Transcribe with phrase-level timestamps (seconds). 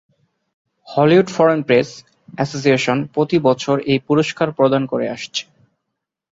[0.87, 1.89] Hollywood foreign press
[2.33, 5.43] association প্রতি বছর এই পুরস্কার প্রদান করে আসছে।